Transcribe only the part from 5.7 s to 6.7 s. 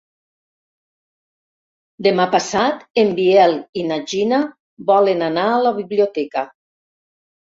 biblioteca.